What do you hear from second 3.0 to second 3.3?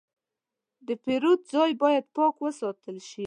شي.